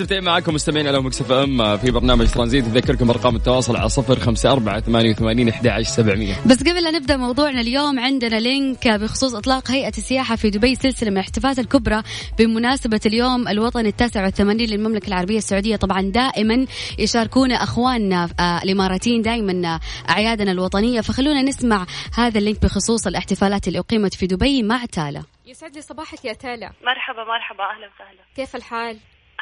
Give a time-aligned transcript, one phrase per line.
[0.00, 2.64] مستمتعين معكم مستمعين على ميكس اف ام في برنامج ترانزيت.
[2.64, 6.34] نذكركم ارقام التواصل على صفر خمسة أربعة ثمانية وثمانين أحد سبعمية.
[6.46, 11.10] بس قبل لا نبدأ موضوعنا اليوم عندنا link بخصوص إطلاق هيئة السياحة في دبي سلسلة
[11.10, 12.02] من الاحتفالات الكبرى
[12.38, 15.76] بمناسبة اليوم الوطني التاسع والثمانين للمملكة العربية السعودية.
[15.76, 16.66] طبعا دائما
[16.98, 21.00] يشاركونا أخواننا آه، الإماراتيين دائما أعيادنا الوطنية.
[21.00, 25.22] فخلونا نسمع هذا ال link بخصوص الاحتفالات اللي أقيمت في دبي مع تالا.
[25.46, 26.72] يسعد لي صباحك يا تالا.
[26.84, 28.24] مرحبا مرحبا أهلا وسهلا.
[28.36, 28.96] كيف الحال؟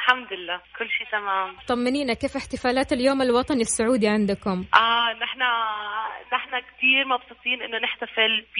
[0.08, 1.56] الحمد لله كل شيء تمام.
[1.68, 5.40] طمنينا كيف احتفالات اليوم الوطني السعودي عندكم؟ آه نحن
[6.32, 8.58] نحن كثير مبسوطين إنه نحتفل ب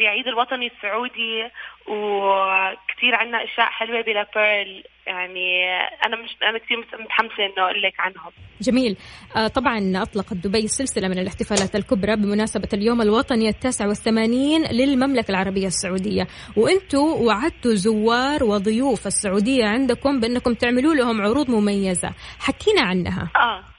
[0.00, 1.48] بعيد الوطني السعودي
[1.88, 5.64] وكثير عندنا أشياء حلوة بلابيرل يعني
[6.06, 8.32] أنا مش أنا كثير متحمسة إنه أقول لك عنهم.
[8.60, 8.96] جميل.
[9.36, 15.66] آه طبعا أطلقت دبي سلسلة من الاحتفالات الكبرى بمناسبة اليوم الوطني التاسع والثمانين للمملكة العربية
[15.66, 16.26] السعودية.
[16.56, 22.10] وأنتم وعدتوا زوار وضيوف السعودية عندكم بأنكم تعملوا لهم عروض مميزة.
[22.40, 23.30] حكينا عنها.
[23.36, 23.77] آه.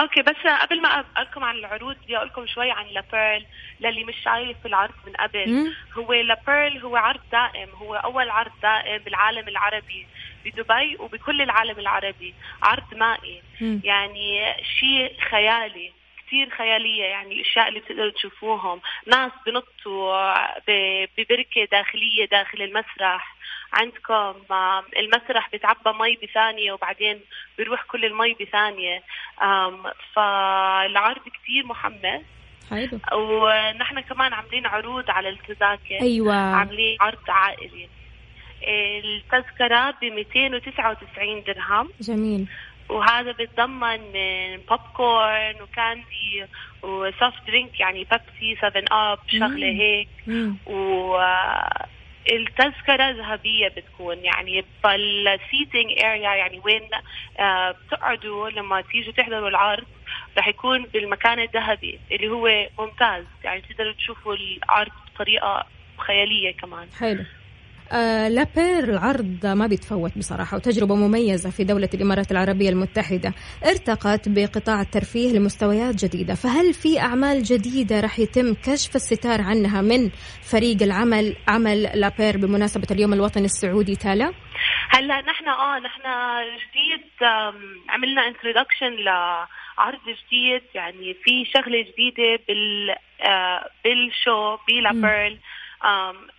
[0.00, 3.46] okay بس قبل ما أقولكم عن العروض بدي أقول لكم شوي عن لابيرل
[3.80, 5.48] للي مش شايف العرض من قبل.
[5.50, 5.72] مم.
[5.92, 10.06] هو لابيرل هو عرض دائم هو أول عرض دائم بالعالم العربي
[10.44, 12.34] بدبي وبكل العالم العربي.
[12.62, 13.42] عرض مائي.
[13.60, 13.80] مم.
[13.84, 15.92] يعني شيء خيالي
[16.26, 18.80] كثير خيالية يعني الأشياء اللي بتقدروا تشوفوهم.
[19.06, 20.36] ناس بنطوا
[21.18, 23.36] ببركة داخلية داخل المسرح.
[23.72, 27.20] عندكم آم، المسرح بتعبى مي بثانية وبعدين
[27.58, 29.02] بيروح كل المي بثانية.
[30.14, 32.22] فالعرض كثير محمس.
[32.70, 33.00] حلو.
[33.12, 36.00] ونحن كمان عاملين عروض على التذاكر.
[36.00, 36.34] أيوه.
[36.34, 37.88] عاملين عرض عائلي.
[38.68, 41.88] التذكرة ب 299 درهم.
[42.00, 42.46] جميل.
[42.88, 46.44] وهذا بيتضمن من popcorn و candy
[46.82, 49.66] و soft drink يعني بيبسي 7 Up شغلة.
[49.66, 50.08] هيك.
[50.26, 50.56] مم.
[50.66, 51.16] و
[52.30, 54.16] التذكرة ذهبية بتكون.
[54.18, 56.88] يعني بال seating area يعني وين
[57.40, 59.86] آه، بتقعدوا لما تيجوا تحضروا العرض
[60.38, 63.24] رح يكون بالمكان الذهبي اللي هو ممتاز.
[63.44, 65.66] يعني تقدروا تشوفوا العرض بطريقة
[65.98, 66.88] خيالية كمان.
[67.00, 67.24] حلو.
[68.28, 73.32] لابيرل العرض ما بيتفوت بصراحة وتجربة مميزة في دولة الإمارات العربية المتحدة
[73.66, 76.34] ارتقت بقطاع الترفيه لمستويات جديدة.
[76.34, 80.10] فهل في أعمال جديدة رح يتم كشف الستار عنها من
[80.50, 84.32] فريق العمل عمل لابيرل بمناسبة اليوم الوطني السعودي تالا؟
[84.90, 86.02] هلا نحن آه نحن
[86.56, 87.06] جديد
[87.88, 95.38] عملنا introduction لعرض جديد يعني في شغلة جديدة بال آه، بال show بلابيرل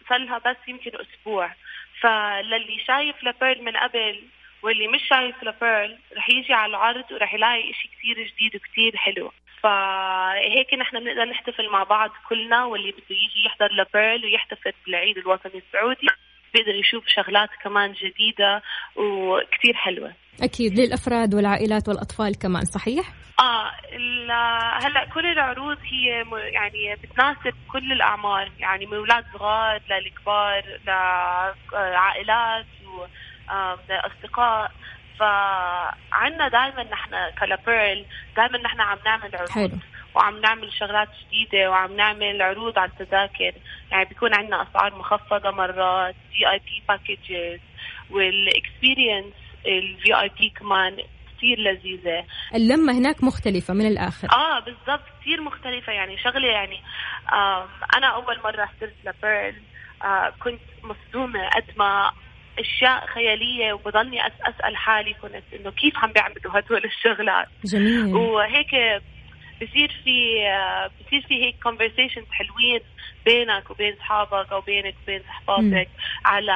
[0.09, 1.53] صار بس يمكن أسبوع.
[2.01, 4.23] فللي شايف لابيرل من قبل
[4.63, 9.31] واللي مش شايف لابيرل رح يجي على العرض ورح يلاقي إشي كتير جديد وكتير حلو.
[9.61, 15.61] فهيك نحن بنقدر نحتفل مع بعض كلنا واللي بده يجي يحضر لابيرل ويحتفل بالعيد الوطني
[15.67, 16.07] السعودي
[16.53, 18.61] بيقدر يشوف شغلات كمان جديدة
[18.95, 20.13] وكتير حلوة.
[20.41, 23.71] أكيد للأفراد والعائلات والأطفال كمان صحيح؟ آه
[24.83, 30.63] هلأ كل العروض هي يعني بتناسب كل الأعمار يعني من أولاد صغار للكبار
[31.73, 32.65] لعائلات
[33.49, 34.71] واصدقاء
[35.19, 38.05] فعنا دائما نحن كلابيرل
[38.37, 39.77] دائما نحن عم نعمل عروض حلو.
[40.15, 43.53] وعم نعمل شغلات جديدة وعم نعمل عروض على التذاكر.
[43.91, 47.59] يعني بيكون عندنا أسعار مخفضة مرات VIP packages
[48.11, 49.33] وال experience
[49.65, 50.97] ال VIP كمان
[51.37, 52.25] كثير لذيذة.
[52.55, 54.27] اللمة هناك مختلفة من الآخر.
[54.31, 56.17] آه بالضبط كثير مختلفة يعني.
[56.17, 56.79] شغلة يعني
[57.33, 57.67] آم
[57.97, 59.61] أنا أول مرة حضرت لبيرل
[60.03, 62.11] آه كنت مصدومة قد ما
[62.59, 67.47] أشياء خيالية وبضلني أسأل حالي كنت إنه كيف عم بيعملوا هدول الشغلات.
[67.65, 68.15] جميل.
[68.15, 68.73] وهيك
[69.65, 72.79] بصير في آه، بصير في هيك conversations حلوين
[73.25, 75.89] بينك وبين اصحابك أو بينك وبين صحباتك
[76.25, 76.51] على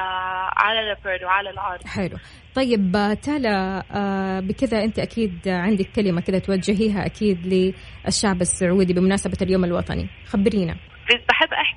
[0.58, 2.18] على البيرد وعلى العرض حلو.
[2.56, 9.38] طيب آه، تالا آه، بكذا أنت أكيد عندك كلمة كذا توجهيها أكيد للشعب السعودي بمناسبة
[9.42, 10.08] اليوم الوطني.
[10.26, 10.76] خبرينا.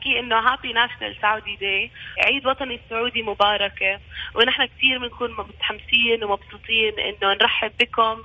[0.01, 1.91] احكي إنه happy national Saudi day
[2.25, 4.01] عيد وطني سعودي مباركة.
[4.35, 8.17] ونحن كثير بنكون متحمسين ومبسوطين إنه نرحب بكم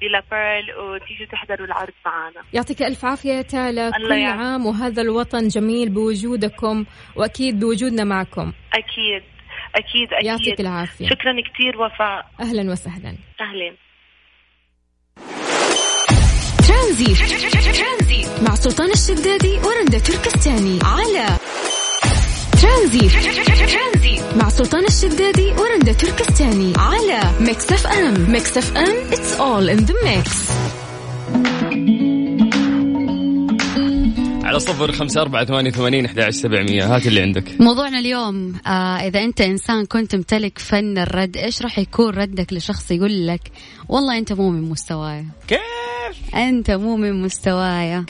[0.00, 2.42] بلابيرل وتيجوا تحضروا العرض معنا.
[2.52, 3.90] يعطيك ألف عافية تالا.
[3.90, 4.40] كل يعافيك.
[4.40, 6.84] عام وهذا الوطن جميل بوجودكم
[7.16, 8.52] وأكيد بوجودنا معكم.
[8.74, 9.22] أكيد
[9.74, 10.26] أكيد أكيد.
[10.26, 11.06] يعطيك العافية.
[11.06, 12.26] شكرا كثير وفاء.
[12.40, 13.16] أهلا وسهلا.
[13.40, 13.76] اهلين
[16.94, 21.26] ترانزيت مع سلطان الشدادي ورندا تركستاني على
[22.62, 28.30] ترانزيت مع سلطان الشدادي ورندا تركستاني على ميكس اف ام.
[28.30, 30.52] ميكس اف ام it's all in the mix.
[34.44, 36.96] على صفر خمسة أربعة ثمانية وثمانين أحد سبعمية.
[36.96, 37.60] هات اللي عندك.
[37.60, 42.90] موضوعنا اليوم آه إذا أنت إنسان كنت تمتلك فن الرد إيش راح يكون ردك لشخص
[42.90, 43.40] يقول لك
[43.88, 45.58] والله أنت مو من مستواي؟ كيف؟
[46.34, 48.04] أنت مو من مستواي.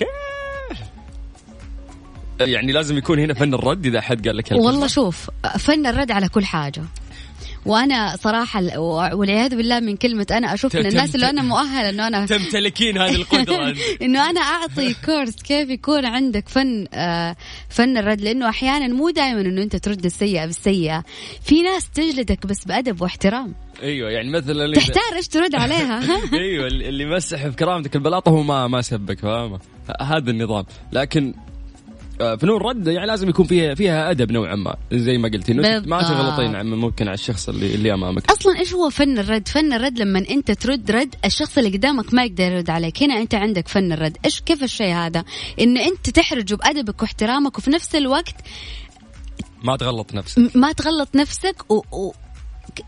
[2.41, 4.52] يعني لازم يكون هنا فن الرد إذا أحد قال لك.
[4.52, 6.82] والله شوف فن الرد على كل حاجة.
[7.66, 8.78] وأنا صراحة ال-
[9.14, 13.14] والعياذ بالله من كلمة أنا أشوف من الناس اللي أنا مؤهلة إنه أنا تمتلكين هذه
[13.14, 13.69] القدرة.
[13.69, 13.78] أنت.
[14.02, 17.37] إنه أنا أعطي كورس كيف يكون عندك فن آه
[17.69, 21.05] فن الرد لأنه أحيانا مو دائما إنه أنت ترد السيئة بالسيئة.
[21.43, 23.55] في ناس تجلدك بس بأدب واحترام.
[23.82, 26.00] أيوه يعني مثلا تحتار إيش ترد عليها.
[26.32, 29.58] أيوه اللي مسح في كرامتك البلاطة هو ما ما سبك فاهمة؟
[30.00, 30.64] هذا النظام.
[30.93, 31.34] لكن
[32.19, 34.76] فنون رد يعني لازم يكون فيها فيها أدب نوعا ما.
[34.93, 36.02] زي ما قلتي إنه ما.
[36.02, 38.31] تغلطين عم- ممكن على الشخص اللي اللي أمامك.
[38.31, 42.25] أصلا إيش هو فن الرد؟ فن الرد لما أنت ترد رد الشخص اللي قدامك ما
[42.25, 43.02] يقدر يرد عليك.
[43.02, 44.16] هنا أنت عندك فن الرد.
[44.25, 45.25] إيش كيف الشيء هذا؟
[45.61, 48.34] إنه أنت تحرجه بأدبك واحترامك وفي نفس الوقت
[49.62, 50.56] ما تغلط نفسك.
[50.56, 51.75] ما تغلط نفسك و...
[51.75, 52.12] و...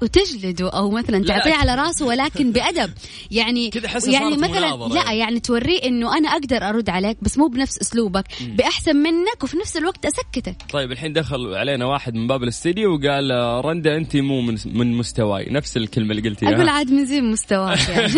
[0.02, 1.38] وتجلده أو مثلا لا.
[1.38, 2.90] تعطيه على راسه ولكن بأدب.
[3.30, 3.70] يعني
[4.06, 5.40] يعني مثلا لا يعني.
[5.40, 8.24] توريه إنه أنا أقدر أرد عليك بس مو بنفس أسلوبك.
[8.40, 10.56] بأحسن منك وفي نفس الوقت أسكتك.
[10.72, 14.92] طيب الحين دخل علينا واحد من باب الاستديو وقال آه، رندا أنت مو من من
[14.94, 15.46] مستواي.
[15.50, 16.54] نفس الكلمة اللي قلتيها.
[16.54, 18.12] أقول عاد من زين مستواك يعني.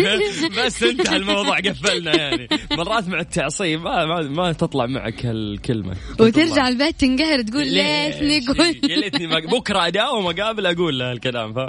[0.57, 2.47] بس انتهى الموضوع قفلنا يعني.
[2.71, 5.95] مرات مع التعصيب ما ما, ما تطلع معك هالكلمة.
[6.19, 11.59] وترجع البيت تنقهر تقول ليتني قلت يا ليتني بكرة أداوم أقابل أقول له الكلام ف...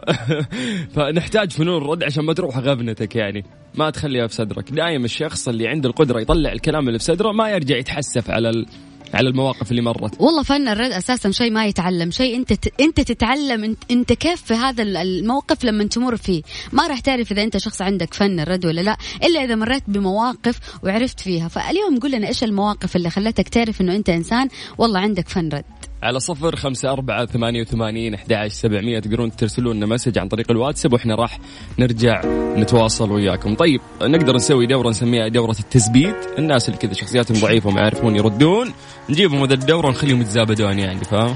[0.95, 3.45] فنحتاج فنون رد عشان ما تروح غبنتك يعني.
[3.75, 4.73] ما تخليها في صدرك.
[4.73, 8.67] دايم الشخص اللي عنده القدرة يطلع الكلام اللي في صدره ما يرجع يتحسف على ال...
[9.15, 10.21] على المواقف اللي مرت.
[10.21, 12.11] والله فن الرد أساسا شيء ما يتعلم.
[12.11, 12.81] شيء أنت ت...
[12.81, 13.65] أنت تتعلم.
[13.65, 16.43] انت, أنت كيف في هذا ال- الموقف لما تمر فيه.
[16.73, 20.59] ما راح تعرف إذا أنت شخص عندك فن الرد ولا لا إلا إذا مريت بمواقف
[20.85, 21.49] وعرفت فيها.
[21.49, 24.49] فاليوم قول لنا إيش المواقف اللي خلتك تعرف إنه أنت إنسان؟
[24.79, 25.90] والله عندك فن رد.
[26.03, 30.93] على صفر خمسة أربعة ثمانية وثمانين أحد سبعمية تقدرون ترسلوا لنا مسج عن طريق الواتساب
[30.93, 31.39] وإحنا راح
[31.79, 32.23] نرجع
[32.57, 33.55] نتواصل وياكم.
[33.55, 38.73] طيب نقدر نسوي دورة نسميها دورة التثبيت؟ الناس اللي كذا شخصياتهم ضعيفة وما يعرفون يردون
[39.11, 41.35] نجيبهم هذا الدورة ونخليهم يتزابدون يعني فاهم؟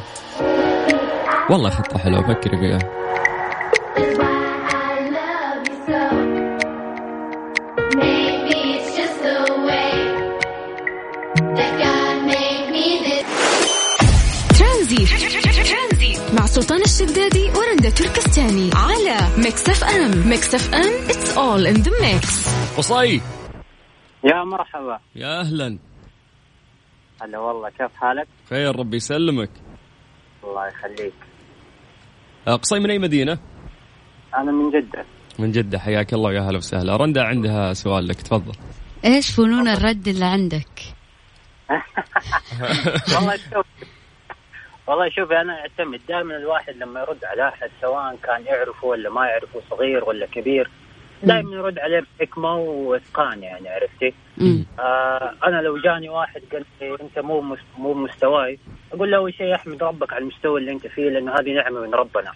[1.51, 3.04] والله خطة حلوة فكري فيها.
[17.05, 22.49] الشدادي ورندا تركستاني على ميكس اف ام ميكس اف ام it's all in the mix.
[22.77, 23.21] قصي
[24.25, 25.01] يا مرحبا.
[25.17, 25.79] يا أهلا.
[27.23, 29.51] هلا والله كيف حالك؟ خير ربي يسلمك.
[30.45, 31.15] الله يخليك.
[32.49, 33.39] آه، قصي من أي مدينة؟
[34.37, 35.05] أنا من جدة.
[35.39, 36.97] من جدة حياك الله يا هلا وسهلا.
[36.97, 38.53] رندا عندها سؤال لك تفضل.
[39.05, 40.81] إيش فنون الرد اللي عندك؟
[43.15, 43.67] والله شوف
[44.87, 49.27] والله شوفي أنا أعتمد دائما الواحد لما يرد على أحد سواء كان يعرفه ولا ما
[49.27, 50.71] يعرفه صغير ولا كبير
[51.23, 54.15] دائما يرد عليه بحكمة وإتقان يعني عرفتي؟
[54.79, 58.59] آه أنا لو جاني واحد قال لي أنت مو مو مستواي
[58.93, 61.95] أقول له أول شيء أحمد ربك على المستوى اللي أنت فيه لأنه هذه نعمة من
[61.95, 62.33] ربنا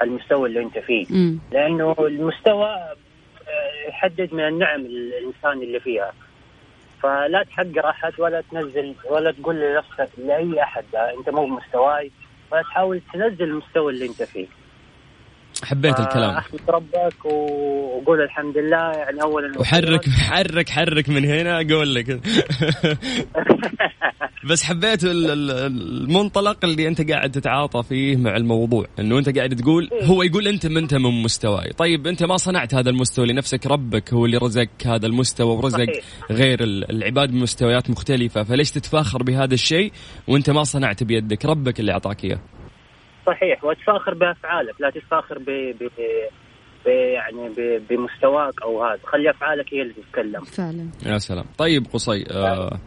[0.00, 1.38] على المستوى اللي أنت فيه مم.
[1.52, 6.12] لأنه المستوى آه، يحدد من النعم الإنسان اللي فيها
[7.02, 12.10] فلا تحقر أحد ولا تنزل ولا تقول لنفسك لأي أحد أنت مو بمستواي
[12.52, 14.46] ولا تحاول تنزل المستوى اللي أنت فيه.
[15.62, 16.30] حبيت الكلام.
[16.30, 22.06] أحمد ربك وقول الحمد لله يعني اولا وحرك حرك حرك من هنا أقول لك.
[24.50, 28.86] بس حبيت ال- ال- المنطلق اللي أنت قاعد تتعاطى فيه مع الموضوع.
[28.98, 31.70] إنه أنت قاعد تقول هو يقول أنت ما أنت من مستواي.
[31.72, 35.86] طيب أنت ما صنعت هذا المستوى لنفسك ربك هو اللي رزقك هذا المستوى ورزق.
[36.30, 38.42] غير ال- العباد بمستويات مختلفة.
[38.42, 39.92] فليش تتفاخر بهذا الشيء
[40.28, 42.38] وأنت ما صنعت بيدك؟ ربك اللي أعطاك إياه.
[43.26, 45.48] صحيح وتفاخر بأفعالك لا تتفاخر ب.
[46.86, 47.48] يعني.
[47.90, 52.78] بمستواك أو هذا خلي أفعالك هي اللي تتكلم فعلا يا سلام طيب قصي آه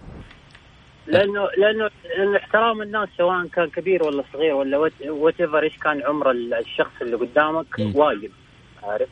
[1.07, 4.77] لأنه لأنه لأنه احترام الناس سواء كان كبير ولا صغير ولا
[5.09, 7.65] وات ايفر إيش كان عمر ال- الشخص اللي قدامك.
[7.95, 8.31] واجب
[8.83, 9.09] عارف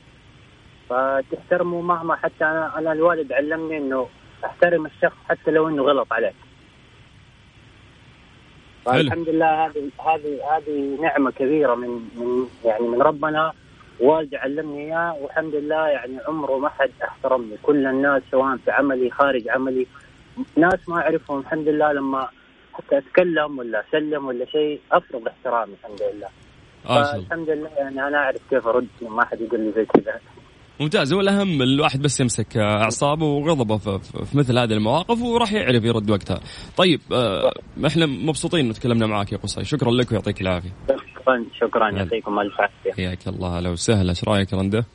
[0.89, 4.07] فتحترمه مهما حتى أنا أنا الوالد علمني إنه
[4.45, 6.33] أحترم الشخص حتى لو إنه غلط عليك.
[8.85, 13.53] فالحمد لله هذه هذه هذه نعمة كبيرة من من يعني من ربنا.
[13.99, 17.57] والدي علمني إياه والحمد لله يعني عمره ما حد أحترمني.
[17.63, 19.87] كل الناس سواء في عملي خارج عملي
[20.55, 21.39] ناس ما أعرفهم.
[21.39, 22.29] الحمد لله لما
[22.73, 26.29] حتى أتكلم ولا أسلم ولا شيء افرض احترامي الحمد لله.
[26.89, 27.13] الله.
[27.13, 30.19] فالحمد لله يعني أنا أعرف كيف أرد ما حد يقول لي زي كذا.
[30.79, 31.13] ممتاز.
[31.13, 36.41] هو الأهم الواحد بس يمسك أعصابه وغضبه في, مثل هذه المواقف وراح يعرف يرد وقتها.
[36.77, 37.53] طيب آه
[37.87, 40.73] إحنا مبسوطين انه تكلمنا معاك يا قصي، شكرا لك ويعطيك العافية.
[40.87, 41.89] شكرا شكرا.
[41.89, 42.93] يعطيكم ألف عافية.
[42.93, 43.59] حياك الله.
[43.59, 44.85] هلا وسهلا، إيش رأيك رنده؟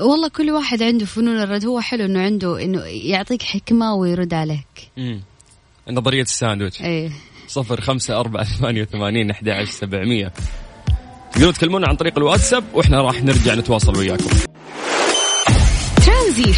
[0.00, 1.64] والله كل واحد عنده فنون الرد.
[1.64, 4.90] هو حلو إنه عنده إنه يعطيك حكمة ويرد عليك.
[4.98, 5.20] امم
[5.88, 6.82] نظرية الساندويتش.
[6.82, 7.10] إيه.
[7.46, 10.32] صفر خمسة أربعة ثمانية وثمانين أحد عشر سبعمية.
[11.32, 14.30] تقدرون تكلمونا عن طريق الواتساب وإحنا راح نرجع نتواصل وياكم.
[16.06, 16.56] ترانزيت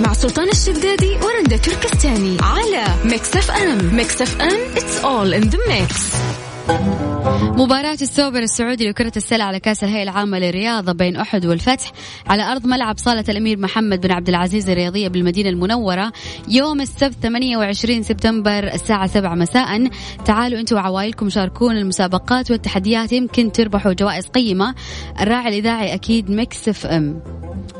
[0.00, 3.94] مع سلطان الشدادي ورندا تركستاني على ميكس اف ام.
[3.94, 7.09] ميكس اف ام it's all in the mix.
[7.42, 11.92] مباراة السوبر السعودي لكرة السلة على كأس الهيئة العامة للرياضة بين أحد والفتح
[12.26, 16.12] على أرض ملعب صالة الأمير محمد بن عبد العزيز الرياضية بالمدينة المنورة
[16.48, 19.90] يوم السبت 28 سبتمبر الساعة 7 مساء.
[20.24, 24.74] تعالوا أنتم وعوائلكم شاركون المسابقات والتحديات يمكن تربحوا جوائز قيمة.
[25.20, 27.22] الراعي الإذاعي أكيد ميكس اف ام.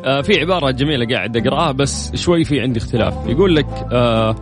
[0.05, 3.15] آه في عبارة جميلة قاعد أقرأها بس شوي في عندي اختلاف.
[3.27, 4.37] يقول لك آه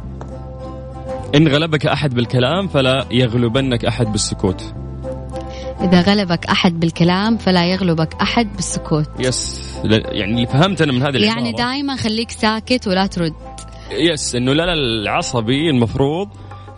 [1.34, 4.74] إن غلبك أحد بالكلام فلا يغلبنك أحد بالسكوت.
[5.80, 9.08] إذا غلبك أحد بالكلام فلا يغلبك أحد بالسكوت.
[9.18, 13.34] yes يعني اللي فهمت أنا من هذه العبارة يعني دائما خليك ساكت ولا ترد.
[13.90, 16.28] yes إنه لا لا العصبي المفروض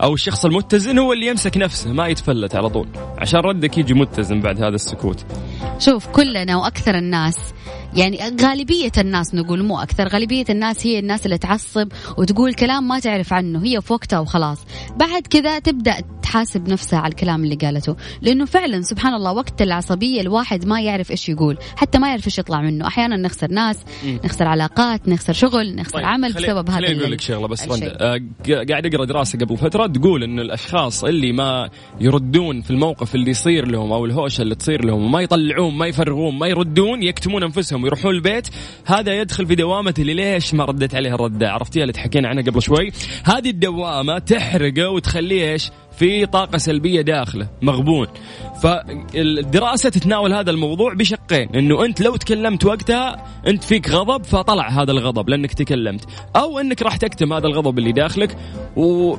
[0.03, 2.89] أو الشخص المتزن هو اللي يمسك نفسه ما يتفلت على طول.
[3.19, 5.25] عشان ردك يجي متزن بعد هذا السكوت.
[5.79, 7.39] شوف كلنا وأكثر الناس
[7.97, 12.99] يعني غالبية الناس نقول مو أكثر غالبية الناس هي الناس اللي تعصب وتقول كلام ما
[12.99, 14.59] تعرف عنه هي في وقتها وخلاص.
[14.97, 20.21] بعد كذا تبدأ تحاسب نفسها على الكلام اللي قالته لأنه فعلا سبحان الله وقت العصبية
[20.21, 22.87] الواحد ما يعرف إيش يقول حتى ما يعرف إيش يطلع منه.
[22.87, 23.77] أحيانا نخسر ناس
[24.25, 27.69] نخسر علاقات نخسر شغل نخسر عمل خلي- بسبب هذا خليني أقول ال- لك شغلة بس
[27.69, 28.21] آه،
[28.69, 31.71] قاعد أقرأ دراسة قبل فترة تقول انه الأشخاص اللي ما
[32.01, 36.39] يردون في الموقف اللي يصير لهم أو الهوشة اللي تصير لهم وما يطلعون ما يفرغون
[36.39, 37.43] ما يردون يكتمون
[37.81, 38.49] انفسهم ويروحون البيت.
[38.87, 42.63] هذا يدخل في دوامه اللي ليش ما ردت عليه الرده عرفتيها اللي تحكينا عنها قبل
[42.63, 42.93] شوي؟
[43.25, 47.49] هذه الدوامة تحرقه وتخليه إيش؟ في طاقة سلبية داخله.
[47.63, 48.07] مغبون.
[48.63, 51.49] فالدراسة تتناول هذا الموضوع بشقين.
[51.55, 56.05] إنه أنت لو تكلمت وقتها أنت فيك غضب فطلع هذا الغضب لأنك تكلمت.
[56.37, 58.37] أو أنك راح تكتم هذا الغضب اللي داخلك
[58.77, 59.17] و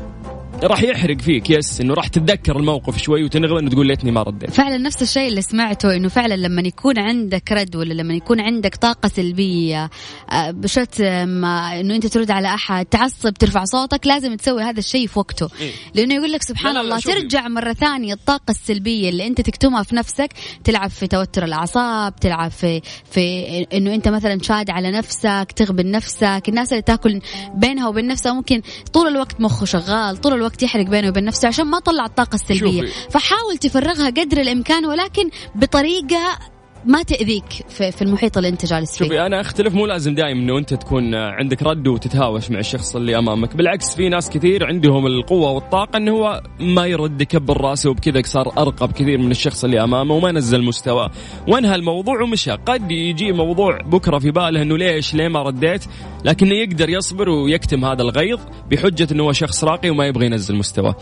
[0.63, 4.77] راح يحرق فيك يس إنه راح تتذكر الموقف شوي وتنغبن وتقول ليتني ما رديت فعلا
[4.77, 9.07] نفس الشيء اللي سمعته إنه فعلا لما يكون عندك رد ولا لما يكون عندك طاقة
[9.09, 9.89] سلبية
[10.31, 15.19] آه، بشتم إنه أنت ترد على أحد تعصب ترفع صوتك لازم تسوي هذا الشيء في
[15.19, 15.71] وقته إيه.
[15.95, 17.21] لأنه يقول لك سبحان لا، لا، لا، الله شوفي.
[17.21, 20.29] ترجع مرة ثانية الطاقة السلبية اللي أنت تكتمها في نفسك
[20.63, 23.41] تلعب في توتر الأعصاب تلعب في في
[23.73, 27.21] إنه أنت مثلا شاد على نفسك تغبن نفسك الناس اللي تاكل
[27.55, 28.61] بينها وبين نفسها ممكن
[28.93, 32.81] طول الوقت مخه شغال طول الوقت يحرق بينه وبين نفسه عشان ما طلع الطاقة السلبية
[32.81, 33.09] شوفي.
[33.09, 36.39] فحاول تفرغها قدر الإمكان ولكن بطريقة
[36.85, 40.41] ما تأذيك في, في المحيط اللي انت جالس فيه شوفي أنا أختلف مو لازم دائما
[40.41, 43.55] إنه أنت تكون عندك رد وتتهاوش مع الشخص اللي أمامك.
[43.55, 48.53] بالعكس في ناس كثير عندهم القوة والطاقة انه هو ما يرد يكبر رأسه وبكذا صار
[48.57, 51.11] ارقى بكثير من الشخص اللي أمامه وما نزل مستواه.
[51.47, 52.51] وانهى الموضوع ومشى.
[52.51, 55.85] قد يجي موضوع بكرة في باله إنه ليش ليه ما رديت؟
[56.25, 58.39] لكنه يقدر يصبر ويكتم هذا الغيظ
[58.71, 60.95] بحجة إنه هو شخص راقي وما يبغى ينزل مستواه.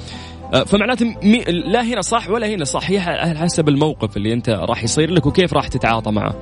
[0.52, 1.44] فمعناته مي...
[1.48, 2.90] لا هنا صح ولا هنا صح.
[2.90, 3.00] هي
[3.38, 6.36] حسب الموقف اللي أنت راح يصير لك وكيف راح تتعاطى معه.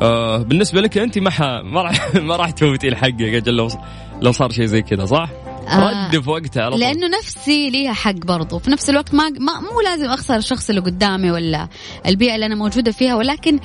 [0.00, 1.42] آه بالنسبة لك أنت ما ح...
[1.42, 3.68] ما راح ما راح تفوتي الحق يا أجل لو
[4.22, 5.28] لو صار شيء زي كذا صح؟
[5.68, 8.58] آه، رد في وقتها على لأنه نفسي ليها حق برضو.
[8.58, 11.68] في نفس الوقت ما, ما مو لازم أخسر الشخص اللي قدامي ولا
[12.06, 13.58] البيئة اللي أنا موجودة فيها ولكن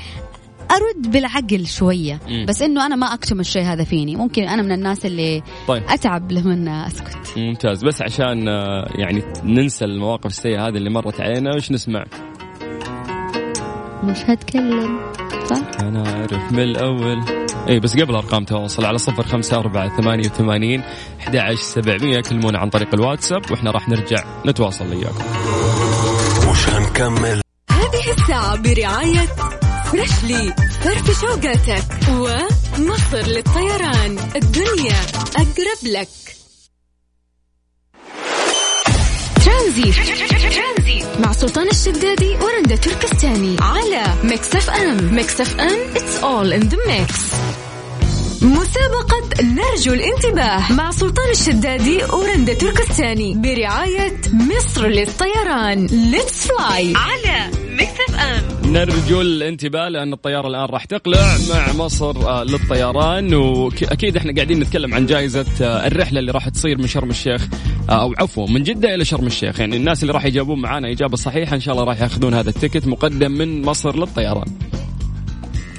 [0.72, 2.46] أرد بالعقل شوية مم.
[2.46, 4.16] بس إنه أنا ما أكتم الشيء هذا فيني.
[4.16, 5.84] ممكن أنا من الناس اللي طيب.
[5.90, 7.18] أتعب لما أسكت.
[7.38, 7.84] ممتاز.
[7.86, 12.06] بس عشان آه، يعني ننسى المواقف السيئة هذه اللي مرت علينا وش نسمع؟
[14.04, 15.00] مش هتكلم
[15.50, 17.22] صح؟ أنا أعرف من الأول.
[17.70, 20.82] اي بس قبل أرقام تواصل على صفر خمسة أربعة ثمانية وثمانين
[21.20, 22.22] أحد عشر سبعمية.
[22.22, 25.24] كلمونا عن طريق الواتساب وإحنا راح نرجع نتواصل وياكم.
[26.52, 29.28] مش هنكمل؟ هذه الساعة برعاية
[29.92, 30.54] فريشلي
[30.84, 34.18] فرف شوقاتك ومصر للطيران.
[34.36, 35.02] الدنيا
[35.36, 36.08] أقرب لك.
[39.46, 39.96] ترانزيت.
[41.20, 45.16] مع سلطان الشدادي ورندا تركستاني على ميكس اف ام.
[45.16, 47.14] ميكس اف ام it's all in the mix.
[48.42, 55.86] مسابقة نرجو الانتباه مع سلطان الشدادي ورندا تركستاني برعاية مصر للطيران.
[55.86, 58.59] let's fly على ميكس اف ام.
[58.70, 64.94] نرجو الانتباه لأن الطيارة الآن راح تقلع مع مصر آه، للطيران وأكيد إحنا قاعدين نتكلم
[64.94, 67.48] عن جائزة آه، الرحلة اللي راح تصير من شرم الشيخ
[67.90, 69.60] آه، أو عفوا من جدة إلى شرم الشيخ.
[69.60, 72.88] يعني الناس اللي راح يجاوبون معانا إجابة صحيحة إن شاء الله راح يأخذون هذا التيكت
[72.88, 74.48] مقدم من مصر للطيران.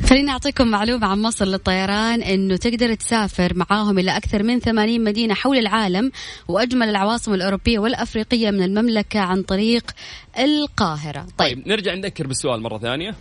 [0.09, 5.35] خليني أعطيكم معلومة عن مصر للطيران أنه تقدر تسافر معاهم إلى أكثر من 80 مدينة
[5.35, 6.13] حول العالم
[6.49, 9.91] وأجمل العواصم الأوروبية والأفريقية من المملكة عن طريق
[10.39, 11.21] القاهرة.
[11.21, 11.57] طيب.
[11.57, 13.15] طيب نرجع نذكر بالسؤال مرة ثانية.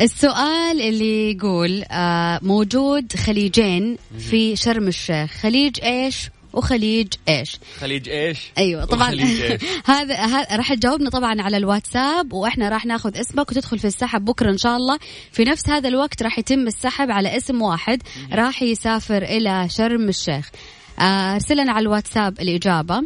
[0.00, 5.30] السؤال اللي يقول آه، موجود خليجين في شرم الشيخ.
[5.30, 9.10] خليج إيش؟ وخليج إيش؟ خليج إيش؟ أيوه طبعا.
[9.20, 14.50] إيش؟ هذا راح تجاوبنا طبعا على الواتساب وإحنا راح ناخذ اسمك وتدخل في السحب بكرة
[14.50, 14.98] إن شاء الله.
[15.32, 18.02] في نفس هذا الوقت راح يتم السحب على اسم واحد
[18.32, 20.50] راح يسافر إلى شرم الشيخ.
[20.98, 23.02] آه، أرسل لنا على الواتساب الإجابة.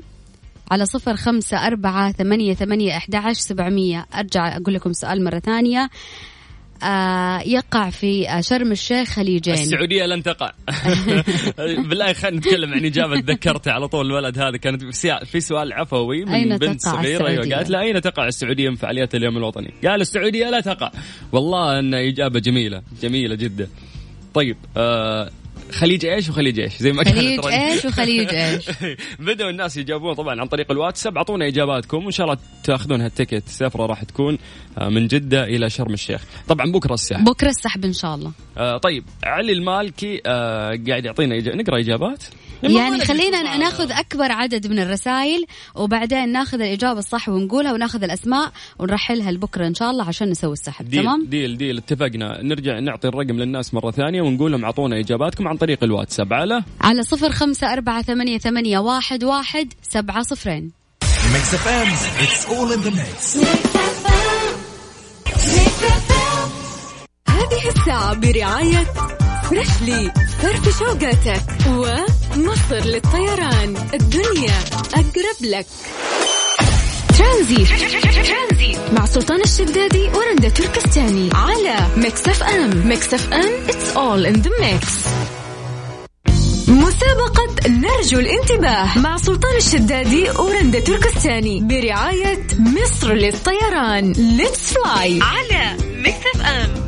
[0.71, 4.07] على صفر خمسة أربعة ثمانية ثمانية أحد عشر سبعمية.
[4.15, 5.91] أرجع أقول لكم سؤال مرة ثانية.
[7.47, 9.55] يقع في آه، شرم الشيخ خليجين.
[9.55, 10.53] السعودية لن تقع.
[11.89, 14.57] بالله خلينا نتكلم عن إجابة تذكرت على طول الولد هذا.
[14.57, 14.83] كانت
[15.25, 18.77] في سؤال عفوي من أين بنت تقع صغيرة أيوة؟ قالت لا أين تقع السعودية من
[18.77, 20.91] فعاليات اليوم الوطني؟ قال السعودية لا تقع.
[21.33, 23.69] والله أن إجابة جميلة جميلة جدا.
[24.35, 25.31] طيب آه
[25.73, 27.45] خليج إيش وخليج إيش؟ زي ما كانت خليج.
[27.47, 28.65] إيش وخليج إيش.
[29.27, 31.17] بدأوا الناس يجاوبون طبعا عن طريق الواتساب.
[31.17, 33.47] أعطونا إجاباتكم وإن شاء الله تأخذون هالتيكت.
[33.47, 34.39] السفره راح تكون
[34.79, 36.25] آه، من جدة إلى شرم الشيخ.
[36.49, 38.33] طبعا بكرة الساحه بكرة السحب إن شاء الله.
[38.59, 41.55] آه طيب علي المالكي آه قاعد يعطينا إجا...
[41.55, 42.25] نقرأ إجابات؟
[42.63, 49.33] يعني خلينا ناخذ أكبر عدد من الرسائل وبعدين ناخذ الإجابة الصح ونقولها وناخذ الأسماء ونرحلها
[49.33, 50.89] لبكرة إن شاء الله عشان نسوي السحب.
[50.89, 51.79] deal تمام؟ deal deal.
[51.79, 52.43] اتفقنا.
[52.43, 55.49] نرجع نعطي الرقم للناس مرة ثانية ونقول لهم أعطونا إجاباتكم.
[55.55, 56.33] عن طريق الواتساب.
[56.33, 60.71] على؟ على صفر خمسة أربعة ثمانية, ثمانية واحد, واحد سبعة صفرين.
[61.33, 61.89] ميكس اف ام
[62.23, 63.37] it's all in the mix
[67.29, 68.87] هذه الساعة برعاية
[69.51, 70.13] فريشلي
[70.43, 73.77] فرف شوقاتك ومصر للطيران.
[73.95, 74.59] الدنيا
[74.95, 75.67] أقرب لك.
[77.19, 77.69] ترانزيت
[78.93, 81.31] مع سلطان الشدادي ورندا تركستاني.
[81.35, 84.85] على ميكس اف ام ميكس اف ام it's all in the mix.
[86.75, 94.13] مسابقة نرجو الانتباه مع سلطان الشدادي ورندا تركستاني برعاية مصر للطيران.
[94.13, 96.85] let's fly على ميكس اف ام.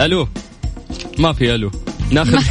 [0.00, 0.28] ألو.
[1.18, 1.70] ما في ألو.
[2.10, 2.42] ناخذ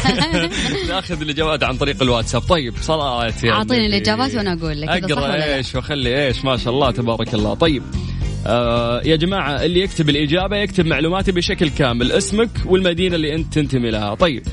[0.90, 2.42] ناخذ الإجابات عن طريق الواتساب.
[2.42, 3.86] طيب صلاة يا أعطيني النبي.
[3.86, 4.90] الإجابات وأنا أقول لك.
[4.90, 5.44] أقرأ.
[5.56, 6.46] إيش وأخلي إيش.
[6.46, 7.54] ما شاء الله تبارك الله.
[7.54, 7.84] طيب
[8.48, 13.92] آه يا جماعة اللي يكتب الإجابة يكتب معلوماتي بشكل كامل اسمك والمدينة اللي أنت تنتمي
[13.92, 14.16] لها.
[14.16, 14.44] طيب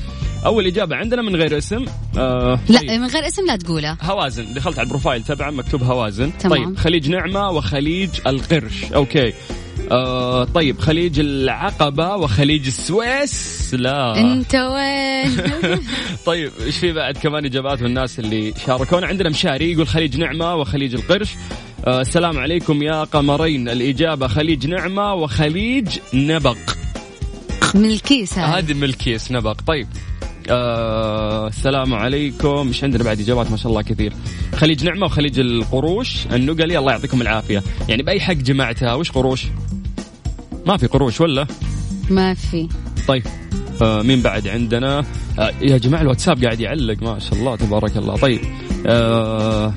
[0.45, 1.85] أول إجابة عندنا من غير اسم
[2.17, 2.91] آه لا طيب.
[2.91, 6.31] من غير اسم لا تقولها هوازن دخلت على البروفايل تبعه مكتوب هوازن.
[6.39, 6.65] تمام.
[6.65, 8.83] طيب خليج نعمة وخليج القرش.
[8.95, 9.33] okay.
[9.91, 13.73] آه طيب خليج العقبة وخليج السويس.
[13.73, 14.21] لا.
[14.21, 15.37] أنت وين؟
[16.25, 20.55] طيب إيش في بعد كمان إجابات من الناس اللي شاركونا؟ عندنا مشاري يقول خليج نعمة
[20.55, 21.29] وخليج القرش.
[21.87, 23.69] آه السلام عليكم يا قمرين.
[23.69, 26.57] الإجابة خليج نعمة وخليج نبق.
[27.75, 29.61] من الكيس هذا هذه من الكيس نبق.
[29.67, 29.87] طيب.
[30.49, 32.67] آه السلام عليكم.
[32.67, 34.13] إيش عندنا بعد إجابات؟ ما شاء الله كثير.
[34.55, 36.25] خليج نعمة وخليج القروش.
[36.33, 37.63] النقلي الله يعطيكم العافية.
[37.89, 39.45] يعني بأي حق جمعتها؟ وش قروش؟
[40.65, 41.47] ما في قروش ولا؟
[42.09, 42.67] ما في.
[43.07, 43.23] طيب.
[43.81, 45.05] آه مين بعد عندنا؟
[45.39, 47.03] آه يا جماعة الواتساب قاعد يعلق.
[47.03, 48.15] ما شاء الله تبارك الله.
[48.15, 48.39] طيب.
[48.85, 49.73] آه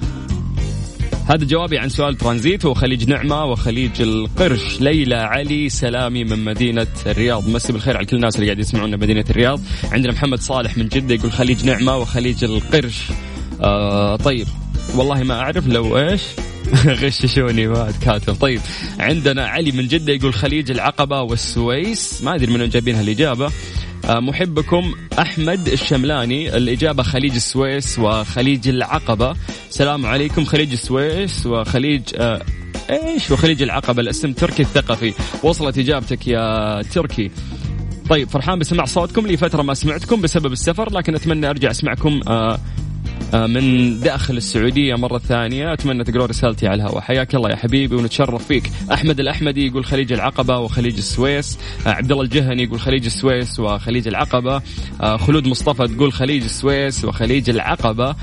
[1.29, 4.81] هذا جوابي عن سؤال ترانزيت هو خليج نعمة وخليج القرش.
[4.81, 7.49] ليلى علي سلامي من مدينة الرياض.
[7.49, 9.61] مسي بالخير على كل الناس اللي قاعد يسمعونا مدينة الرياض.
[9.93, 13.03] عندنا محمد صالح من جدة يقول خليج نعمة وخليج القرش.
[13.61, 14.47] آه طيب
[14.95, 16.23] والله ما أعرف لو إيش؟
[17.03, 18.61] غششوني ما كاتب طيب
[18.99, 22.23] عندنا علي من جدة يقول خليج العقبة والسويس.
[22.23, 23.53] ما أدري من وين جايبين هالإجابة
[24.11, 29.37] محبكم أحمد الشملاني الإجابة خليج السويس وخليج العقبة.
[29.71, 32.43] السلام عليكم خليج السويس وخليج آه
[32.91, 35.15] إيش؟ وخليج العقبة الاسم تركي الثقفي.
[35.43, 37.31] وصلت إجابتك يا تركي.
[38.11, 42.53] طيب فرحان بسمع صوتكم لي فترة ما سمعتكم بسبب السفر لكن أتمنى أرجع أسمعكم آه
[42.53, 42.59] آه،
[43.35, 45.73] من داخل السعودية مرة ثانية.
[45.73, 47.01] أتمنى تقرأ رسالتي على الهواء.
[47.01, 48.71] حياك الله يا حبيبي ونتشرف فيك.
[48.93, 51.59] أحمد الأحمدي يقول خليج العقبة وخليج السويس.
[51.87, 54.63] آه، عبد الله الجهني يقول خليج السويس وخليج العقبة.
[55.01, 58.15] آه، خلود مصطفى تقول خليج السويس وخليج العقبة.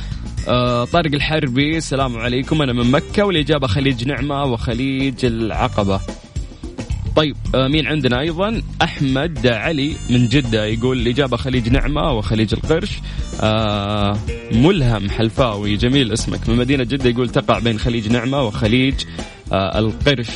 [0.48, 2.62] آه، طارق الحربي السلام عليكم.
[2.62, 6.00] أنا من مكة والإجابة خليج نعمة وخليج العقبة.
[7.20, 12.90] طيب آه، مين عندنا أيضا؟ أحمد علي من جدة يقول الإجابة خليج نعمة وخليج القرش.
[13.42, 14.18] آه
[14.52, 16.50] ملهم حلفاوي جميل اسمك.
[16.50, 18.94] من مدينة جدة يقول تقع بين خليج نعمة وخليج
[19.52, 20.30] آه القرش.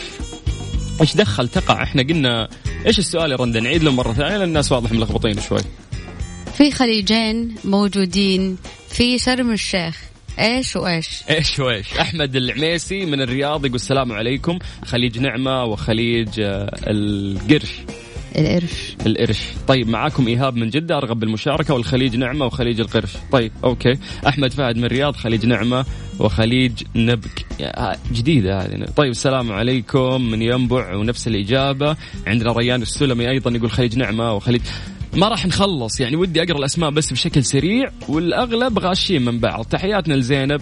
[1.01, 2.49] إيش دخل تقع؟ إحنا قلنا
[2.85, 5.61] إيش السؤال يا رندا نعيد له مرة ثانية لأن الناس واضح ملخبطين شوي.
[6.57, 8.57] في خليجين موجودين
[8.89, 10.12] في شرم الشيخ.
[10.39, 14.59] إيش وإيش؟ إيش وإيش؟ أحمد العميسي من الرياض يقول السلام عليكم.
[14.85, 17.71] خليج نعمة وخليج آه القرش.
[18.35, 18.95] القرش.
[19.05, 19.39] القرش.
[19.67, 23.11] طيب معاكم إيهاب من جدة أرغب بالمشاركة والخليج نعمة وخليج القرش.
[23.31, 23.93] طيب okay.
[24.27, 25.85] أحمد فهد من الرياض خليج نعمة
[26.19, 27.45] وخليج نبك.
[27.59, 28.85] يا- جديدة هذه.
[28.95, 31.95] طيب السلام عليكم من ينبع ونفس الإجابة.
[32.27, 34.61] عندنا ريان السلمي أيضا يقول خليج نعمة وخليج.
[35.15, 35.99] ما راح نخلص.
[35.99, 39.65] يعني ودي أقرأ الأسماء بس بشكل سريع والأغلب غاشين من بعض.
[39.65, 40.61] تحياتنا لزينب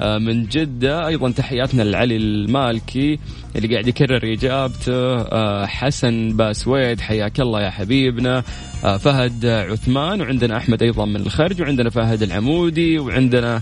[0.00, 1.06] آه، من جدة.
[1.06, 3.18] أيضا تحياتنا لعلي المالكي
[3.56, 5.16] اللي قاعد يكرر إجابته.
[5.16, 8.42] آه، حسن باسويد حياك الله يا حبيبنا.
[8.84, 13.60] آه، فهد عثمان وعندنا أحمد أيضا من الخرج وعندنا فهد العمودي وعندنا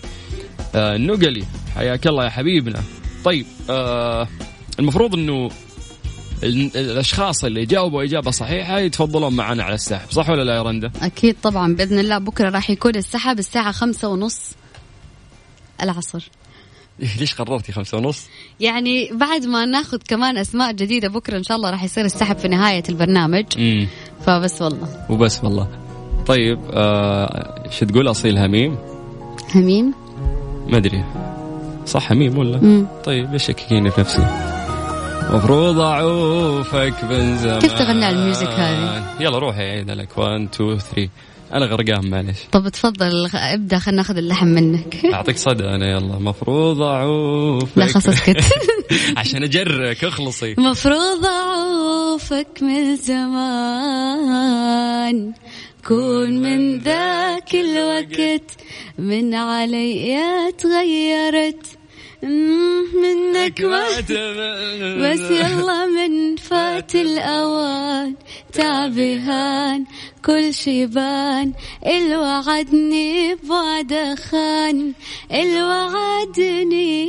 [0.75, 2.83] النقلي حياك الله يا حبيبنا.
[3.25, 3.47] طيب
[4.79, 5.51] المفروض أنه
[6.43, 10.91] ال- الأشخاص اللي جاوبوا إجابة صحيحة يتفضلون معنا على السحب صح ولا لا يا رندا؟
[11.03, 14.41] أكيد طبعا بإذن الله بكرة راح يكون السحب الساعة خمسة ونص
[15.83, 16.29] العصر
[17.19, 18.27] ليش قررتي خمسة ونص؟
[18.61, 22.49] يعني بعد ما ناخذ كمان أسماء جديدة بكرة إن شاء الله راح يصير السحب في
[22.49, 23.87] نهاية البرنامج امم
[24.27, 25.69] فبس والله وبس والله
[26.27, 28.77] طيب آه شو تقول أصيل هميم؟
[29.55, 29.95] هميم
[30.69, 31.05] ما أدري
[31.87, 32.87] صح هميم ولا؟ مم.
[33.05, 34.50] طيب ليش شككيني في نفسي؟
[35.33, 37.59] مفروض أعوفك من زمان.
[37.59, 40.19] كيف تغني على الميوزك هذه؟ يلا روحي عيد لك.
[40.19, 41.09] 1 2 3
[41.55, 42.39] أنا غرقان معلش.
[42.53, 44.97] طب تفضل ابدأ خلينا ناخذ اللحن منك.
[45.15, 46.19] أعطيك صدى أنا يلا.
[46.19, 47.79] مفروض أعوفك.
[47.79, 48.45] لا خلاص اسكت
[49.17, 50.55] عشان أجرك اخلصي.
[50.59, 54.13] مفروض أعوفك من زمان.
[55.89, 58.51] كون من ذاك الوقت
[58.99, 60.19] من علي
[60.59, 61.80] تغيرت.
[62.23, 63.85] منك ما
[65.01, 68.15] بس يلا من فات الأوان
[68.53, 69.85] تعبهان
[70.25, 71.53] كل شي بان.
[71.87, 74.93] الوعدني بوعد خان
[75.33, 77.07] الوعدني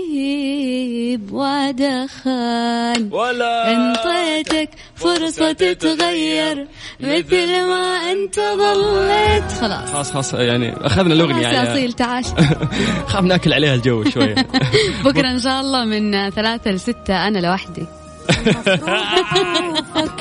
[1.18, 4.70] بوعد خان ولا انطيتك
[5.04, 6.68] فرصة تتغير.
[7.00, 9.52] مثل ما أنت ظليت.
[9.62, 9.90] خلاص.
[9.94, 11.72] خلاص خلاص يعني أخذنا الأغنية خلاص يا يعني.
[11.74, 12.24] أصيل تعال.
[13.12, 14.36] خاف ناكل عليها الجو شوية.
[15.06, 17.86] بكرة إن شاء الله من ثلاثة لستة أنا لوحدي.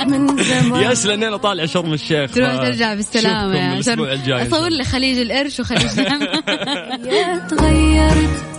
[0.07, 0.83] من زمان.
[0.83, 2.35] ياس لأن أنا طالع شرم الشيخ.
[2.35, 4.21] تروح ترجع بالسلامة شوفكم يا الأسبوع شرم.
[4.21, 5.99] الجاي أصور لي خليج القرش وخليج
[7.13, 8.50] يا تغيرت.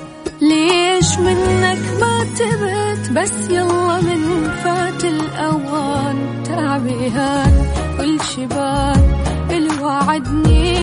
[0.41, 7.65] ليش منك ما تبت؟ بس يلا من فات الأوان تعبي هان
[7.97, 9.01] كل شبان
[9.51, 10.77] الوعدني